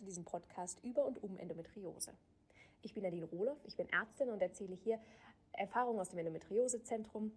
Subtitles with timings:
[0.00, 2.12] zu diesem Podcast über und um Endometriose.
[2.80, 4.98] Ich bin Nadine Rohloff, ich bin Ärztin und erzähle hier
[5.52, 7.32] Erfahrungen aus dem Endometriosezentrum,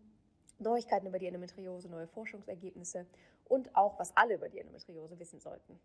[0.59, 3.05] Neuigkeiten über die Endometriose, neue Forschungsergebnisse
[3.43, 5.77] und auch, was alle über die Endometriose wissen sollten.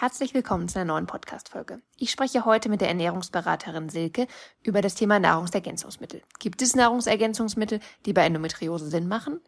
[0.00, 1.82] Herzlich willkommen zu einer neuen Podcast-Folge.
[1.98, 4.28] Ich spreche heute mit der Ernährungsberaterin Silke
[4.62, 6.22] über das Thema Nahrungsergänzungsmittel.
[6.38, 9.42] Gibt es Nahrungsergänzungsmittel, die bei Endometriose Sinn machen?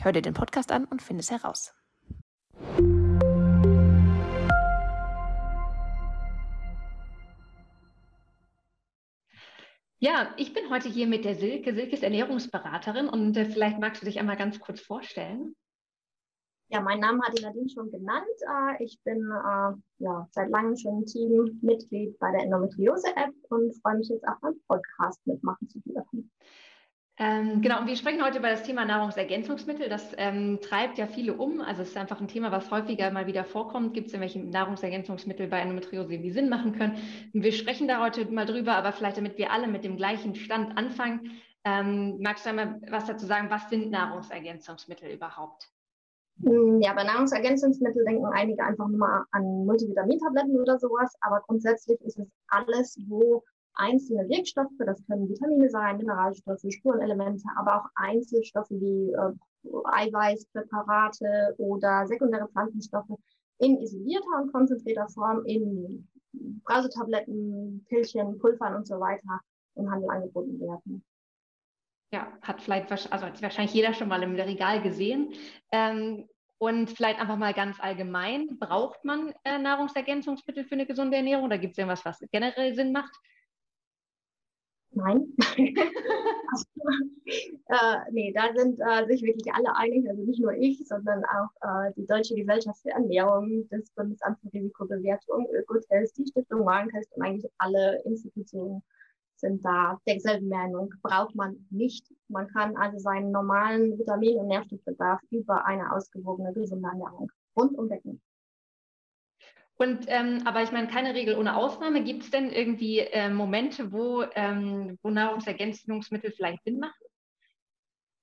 [0.00, 1.74] Hör dir den Podcast an und finde es heraus.
[9.98, 11.74] Ja, ich bin heute hier mit der Silke.
[11.74, 15.54] Silke ist Ernährungsberaterin und äh, vielleicht magst du dich einmal ganz kurz vorstellen.
[16.70, 18.26] Ja, mein Name hat die Nadine schon genannt.
[18.42, 24.10] Äh, ich bin äh, ja, seit langem schon Teammitglied bei der Endometriose-App und freue mich
[24.10, 26.30] jetzt auch beim Podcast mitmachen zu dürfen.
[27.20, 29.88] Ähm, genau, und wir sprechen heute über das Thema Nahrungsergänzungsmittel.
[29.88, 31.62] Das ähm, treibt ja viele um.
[31.62, 33.94] Also es ist einfach ein Thema, was häufiger mal wieder vorkommt.
[33.94, 36.96] Gibt es irgendwelche Nahrungsergänzungsmittel bei Endometriose, die Sinn machen können?
[37.32, 40.34] Und wir sprechen da heute mal drüber, aber vielleicht damit wir alle mit dem gleichen
[40.34, 45.72] Stand anfangen, ähm, magst du einmal was dazu sagen, was sind Nahrungsergänzungsmittel überhaupt?
[46.44, 52.00] Hm, ja, bei Nahrungsergänzungsmitteln denken einige einfach nur mal an Multivitamintabletten oder sowas, aber grundsätzlich
[52.02, 53.42] ist es alles, wo
[53.74, 62.06] einzelne Wirkstoffe, das können Vitamine sein, Mineralstoffe, Spurenelemente, aber auch Einzelstoffe wie äh, Eiweißpräparate oder
[62.06, 63.18] sekundäre Pflanzenstoffe
[63.58, 66.08] in isolierter und konzentrierter Form in
[66.64, 69.40] Brausetabletten, Pillchen, Pulvern und so weiter
[69.74, 71.04] im Handel angeboten werden
[72.12, 75.34] ja, hat vielleicht also hat wahrscheinlich jeder schon mal im Regal gesehen.
[75.72, 76.28] Ähm,
[76.60, 81.58] und vielleicht einfach mal ganz allgemein, braucht man äh, Nahrungsergänzungsmittel für eine gesunde Ernährung oder
[81.58, 83.14] gibt es irgendwas, was generell Sinn macht?
[84.90, 85.32] Nein.
[85.38, 86.64] also,
[87.26, 91.50] äh, nee, da sind äh, sich wirklich alle einig, also nicht nur ich, sondern auch
[91.86, 97.22] äh, die Deutsche Gesellschaft für Ernährung, das Bundesamt für Risikobewertung, Ökotest, die Stiftung Warentest und
[97.22, 98.82] eigentlich alle Institutionen
[99.40, 102.06] sind da derselben Meinung, braucht man nicht.
[102.28, 108.20] Man kann also seinen normalen Vitamin- und Nährstoffbedarf über eine ausgewogene, gesunde Ernährung rundum decken.
[109.76, 112.02] Und ähm, aber ich meine, keine Regel ohne Ausnahme.
[112.02, 117.06] Gibt es denn irgendwie äh, Momente, wo, ähm, wo Nahrungsergänzungsmittel vielleicht Sinn machen?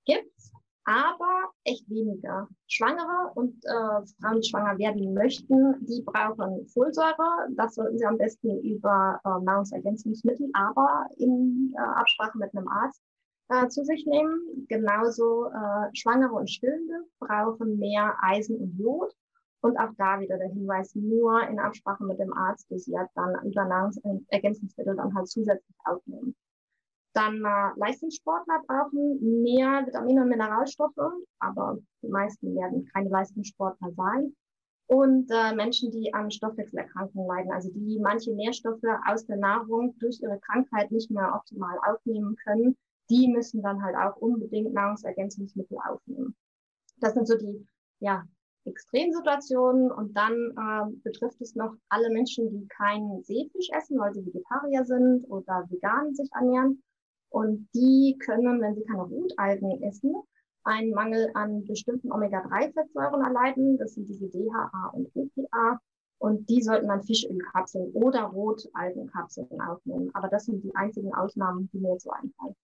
[0.04, 0.52] Gibt's
[0.86, 2.48] aber echt weniger.
[2.68, 7.48] Schwangere und äh, Frauen, die schwanger werden möchten, die brauchen Folsäure.
[7.56, 13.02] Das sollten sie am besten über äh, Nahrungsergänzungsmittel, aber in äh, Absprache mit einem Arzt
[13.48, 14.66] äh, zu sich nehmen.
[14.68, 19.12] Genauso äh, Schwangere und Stillende brauchen mehr Eisen und Jod.
[19.62, 23.64] Und auch da wieder der Hinweis, nur in Absprache mit dem Arzt dosiert dann über
[23.64, 26.36] Nahrungsergänzungsmittel dann halt zusätzlich aufnehmen.
[27.16, 34.36] Dann äh, Leistungssportler brauchen mehr Vitamine und Mineralstoffe, aber die meisten werden keine Leistungssportler sein.
[34.86, 40.20] Und äh, Menschen, die an Stoffwechselerkrankungen leiden, also die manche Nährstoffe aus der Nahrung durch
[40.20, 42.76] ihre Krankheit nicht mehr optimal aufnehmen können,
[43.08, 46.36] die müssen dann halt auch unbedingt Nahrungsergänzungsmittel aufnehmen.
[46.98, 47.66] Das sind so die
[48.00, 48.24] ja,
[48.66, 49.90] Extremsituationen.
[49.90, 54.84] Und dann äh, betrifft es noch alle Menschen, die keinen Seefisch essen, weil sie Vegetarier
[54.84, 56.82] sind oder vegan sich ernähren.
[57.30, 60.14] Und die können, wenn sie keine Rotalgen essen,
[60.64, 63.78] einen Mangel an bestimmten Omega-3-Fettsäuren erleiden.
[63.78, 65.80] Das sind diese DHA und EPA.
[66.18, 70.10] Und die sollten dann Fischölkapseln oder Rotalgenkapseln aufnehmen.
[70.14, 72.56] Aber das sind die einzigen Ausnahmen, die mir jetzt so einfallen.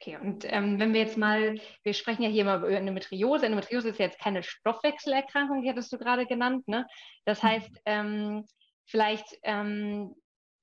[0.00, 3.46] Okay, und ähm, wenn wir jetzt mal, wir sprechen ja hier immer über Endometriose.
[3.46, 6.68] Endometriose ist jetzt keine Stoffwechselerkrankung, die hattest du gerade genannt.
[6.68, 6.86] Ne?
[7.24, 7.46] Das mhm.
[7.48, 8.44] heißt, ähm,
[8.84, 10.14] vielleicht ähm,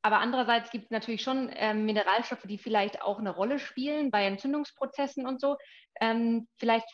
[0.04, 4.26] aber andererseits gibt es natürlich schon ähm, Mineralstoffe, die vielleicht auch eine Rolle spielen bei
[4.26, 5.56] Entzündungsprozessen und so.
[6.02, 6.88] Ähm, vielleicht,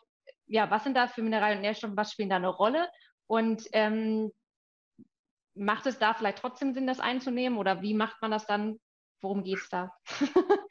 [0.45, 2.87] ja, was sind da für Mineralien und Nährstoffe, was spielen da eine Rolle?
[3.25, 4.31] Und ähm,
[5.55, 7.57] macht es da vielleicht trotzdem Sinn, das einzunehmen?
[7.57, 8.79] Oder wie macht man das dann?
[9.21, 9.91] Worum geht es da?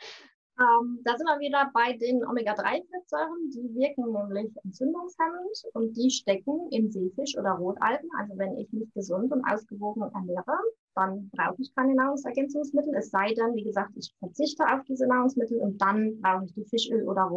[0.60, 3.50] Ähm, da sind wir wieder bei den Omega-3-Fettsäuren.
[3.54, 8.08] Die wirken nämlich entzündungshemmend und die stecken im Seefisch oder Rotalgen.
[8.18, 10.58] Also wenn ich mich gesund und ausgewogen ernähre,
[10.96, 12.92] dann brauche ich keine Nahrungsergänzungsmittel.
[12.96, 16.64] Es sei denn, wie gesagt, ich verzichte auf diese Nahrungsmittel und dann brauche ich die
[16.64, 17.30] Fischöl- oder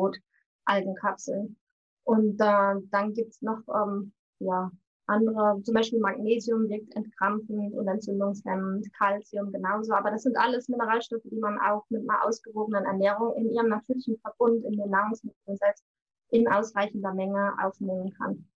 [0.65, 1.57] Rotalgenkapseln.
[2.03, 4.71] Und äh, dann gibt's noch ähm, ja,
[5.11, 9.93] andere, zum Beispiel Magnesium wirkt entkrampfend und entzündungshemmend, Calcium genauso.
[9.93, 14.17] Aber das sind alles Mineralstoffe, die man auch mit einer ausgewogenen Ernährung in ihrem natürlichen
[14.19, 15.85] Verbund in den Nahrungsmitteln selbst
[16.29, 18.47] in ausreichender Menge aufnehmen kann.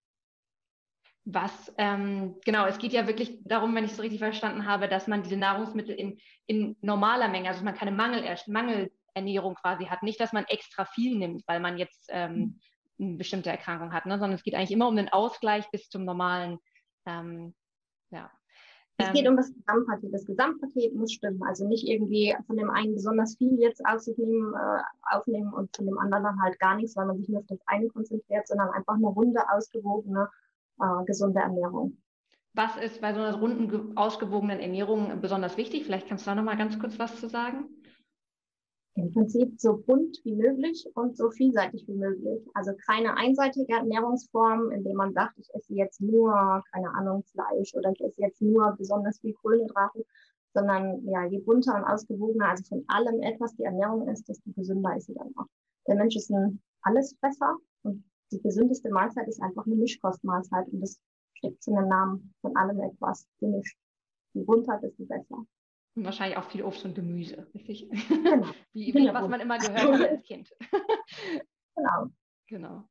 [1.26, 5.08] Was, ähm, genau, es geht ja wirklich darum, wenn ich es richtig verstanden habe, dass
[5.08, 10.04] man diese Nahrungsmittel in, in normaler Menge, also dass man keine Mangel, Mangelernährung quasi hat.
[10.04, 12.60] Nicht, dass man extra viel nimmt, weil man jetzt ähm,
[13.00, 14.18] eine bestimmte Erkrankung hat, ne?
[14.20, 16.60] sondern es geht eigentlich immer um den Ausgleich bis zum normalen.
[17.06, 17.54] Ähm,
[18.12, 18.32] ja.
[18.98, 20.14] Es geht ähm, um das Gesamtpaket.
[20.14, 21.44] Das Gesamtpaket muss stimmen.
[21.44, 25.98] Also nicht irgendwie von dem einen besonders viel jetzt aufnehmen, äh, aufnehmen und von dem
[25.98, 28.96] anderen dann halt gar nichts, weil man sich nur auf das eine konzentriert, sondern einfach
[28.96, 30.30] eine runde, ausgewogene,
[30.80, 31.98] äh, gesunde Ernährung.
[32.54, 35.84] Was ist bei so einer runden, ausgewogenen Ernährung besonders wichtig?
[35.84, 37.66] Vielleicht kannst du da noch mal ganz kurz was zu sagen
[38.96, 42.48] im Prinzip so bunt wie möglich und so vielseitig wie möglich.
[42.54, 47.74] Also keine einseitige Ernährungsform, in der man sagt, ich esse jetzt nur, keine Ahnung, Fleisch
[47.76, 50.06] oder ich esse jetzt nur besonders viel Kohlenhydrate,
[50.54, 54.96] sondern ja, je bunter und ausgewogener, also von allem etwas die Ernährung ist, desto gesünder
[54.96, 55.48] ist sie dann auch.
[55.88, 61.00] Der Mensch ist ein Allesfresser und die gesündeste Mahlzeit ist einfach eine Mischkostmahlzeit und das
[61.34, 63.78] steckt zu einem Namen von allem etwas gemischt.
[64.34, 65.46] Je bunter, desto besser.
[65.96, 67.90] Und wahrscheinlich auch viel Obst und Gemüse, richtig?
[68.10, 68.48] Genau.
[68.74, 70.54] wie, wie was man immer gehört hat als Kind.
[71.76, 72.08] genau.
[72.48, 72.88] Genau.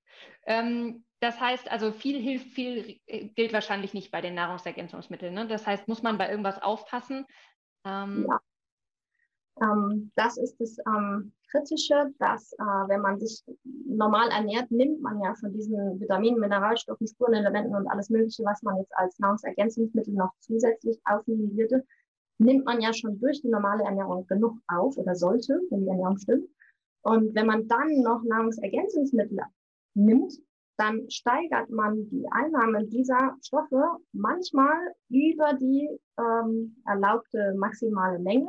[0.47, 5.33] Ähm, das heißt, also viel hilft, viel gilt wahrscheinlich nicht bei den Nahrungsergänzungsmitteln.
[5.33, 5.47] Ne?
[5.47, 7.25] Das heißt, muss man bei irgendwas aufpassen?
[7.85, 8.41] Ähm, ja.
[9.63, 13.45] Ähm, das ist das ähm, Kritische, dass äh, wenn man sich
[13.87, 18.79] normal ernährt, nimmt man ja von diesen Vitaminen, Mineralstoffen, Spurenelementen und alles Mögliche, was man
[18.79, 21.85] jetzt als Nahrungsergänzungsmittel noch zusätzlich aufnehmen würde,
[22.39, 26.19] nimmt man ja schon durch die normale Ernährung genug auf oder sollte, wenn die Ernährung
[26.19, 26.49] stimmt.
[27.03, 29.39] Und wenn man dann noch Nahrungsergänzungsmittel
[29.95, 30.33] nimmt,
[30.77, 33.83] dann steigert man die Einnahme dieser Stoffe
[34.13, 34.75] manchmal
[35.09, 35.89] über die
[36.19, 38.49] ähm, erlaubte maximale Menge.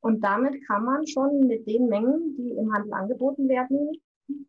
[0.00, 3.90] Und damit kann man schon mit den Mengen, die im Handel angeboten werden,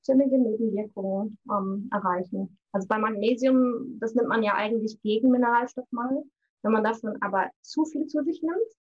[0.01, 2.57] ziemliche Nebenwirkungen ähm, erreichen.
[2.71, 6.23] Also bei Magnesium, das nimmt man ja eigentlich gegen Mineralstoffmangel.
[6.63, 8.73] Wenn man davon aber zu viel zu sich nimmt,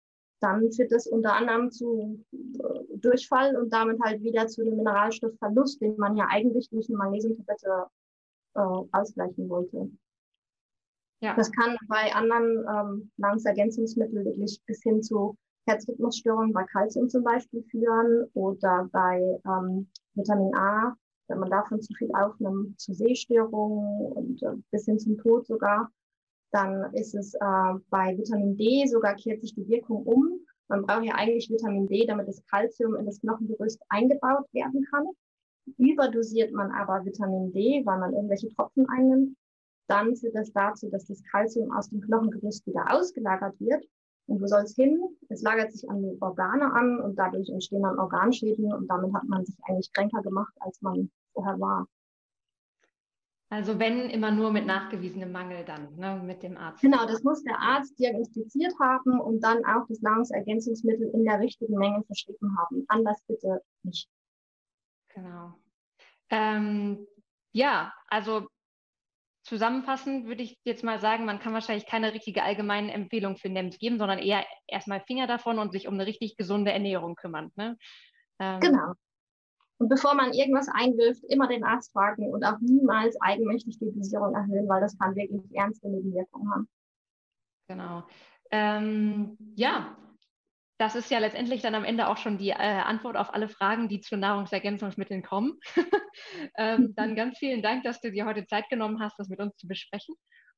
[0.42, 5.81] dann führt das unter anderem zu äh, Durchfall und damit halt wieder zu dem Mineralstoffverlust,
[5.81, 7.88] den man ja eigentlich durch eine Magnesiumtablette
[8.56, 8.60] äh,
[8.92, 9.89] ausgleichen wollte.
[11.22, 11.36] Ja.
[11.36, 15.38] Das kann bei anderen ähm, Nahrungsergänzungsmitteln wirklich bis hin zu
[15.68, 20.95] Herzrhythmusstörungen bei Kalzium zum Beispiel führen oder bei ähm, Vitamin A,
[21.27, 25.92] wenn man davon zu viel aufnimmt, zu Sehstörungen und äh, bis hin zum Tod sogar.
[26.55, 30.39] Dann ist es äh, bei Vitamin D sogar kehrt sich die Wirkung um.
[30.69, 35.05] Man braucht ja eigentlich Vitamin D, damit das Kalzium in das Knochengerüst eingebaut werden kann.
[35.77, 39.35] Überdosiert man aber Vitamin D, weil man irgendwelche Tropfen einnimmt,
[39.89, 43.83] dann führt das dazu, dass das Kalzium aus dem Knochengerüst wieder ausgelagert wird.
[44.27, 44.97] Und wo soll es hin?
[45.27, 49.25] Es lagert sich an die Organe an und dadurch entstehen dann Organschäden und damit hat
[49.25, 51.85] man sich eigentlich kränker gemacht, als man vorher war.
[53.55, 56.81] Also wenn immer nur mit nachgewiesenem Mangel dann, ne, mit dem Arzt.
[56.81, 61.77] Genau, das muss der Arzt diagnostiziert haben und dann auch das Nahrungsergänzungsmittel in der richtigen
[61.77, 62.83] Menge verschrieben haben.
[62.89, 64.09] Anders bitte nicht.
[65.07, 65.53] Genau.
[66.31, 67.07] Ähm,
[67.53, 68.45] ja, also
[69.43, 73.79] zusammenfassend würde ich jetzt mal sagen, man kann wahrscheinlich keine richtige allgemeine Empfehlung für NEMS
[73.79, 77.53] geben, sondern eher erstmal Finger davon und sich um eine richtig gesunde Ernährung kümmern.
[77.55, 77.77] Ne?
[78.37, 78.95] Ähm, genau.
[79.77, 84.33] Und bevor man irgendwas einwirft, immer den Arzt fragen und auch niemals eigenmächtig die Dosierung
[84.33, 86.69] erhöhen, weil das kann wirklich ernste Nebenwirkungen haben.
[87.68, 88.04] Genau.
[88.51, 89.98] Ähm, ja,
[90.77, 93.89] das ist ja letztendlich dann am Ende auch schon die äh, Antwort auf alle Fragen,
[93.89, 95.60] die zu Nahrungsergänzungsmitteln kommen.
[96.58, 99.55] ähm, dann ganz vielen Dank, dass du dir heute Zeit genommen hast, das mit uns
[99.58, 100.15] zu besprechen.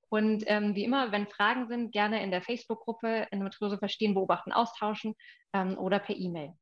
[0.10, 5.16] Und ähm, wie immer, wenn Fragen sind, gerne in der Facebook-Gruppe Endometriose verstehen, beobachten, austauschen
[5.54, 6.54] ähm, oder per E-Mail.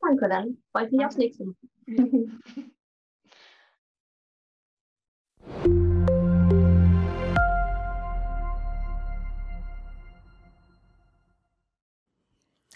[0.00, 1.54] Danke, dann freue ich mich aufs nächste Mal.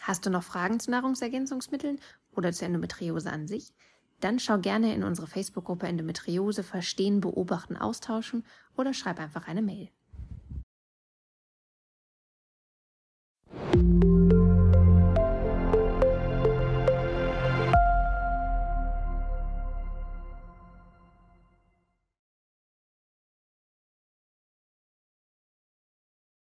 [0.00, 2.00] Hast du noch Fragen zu Nahrungsergänzungsmitteln
[2.33, 3.73] oder zur Endometriose an sich?
[4.21, 8.45] Dann schau gerne in unsere Facebook-Gruppe Endometriose Verstehen, Beobachten, Austauschen
[8.76, 9.91] oder schreib einfach eine Mail.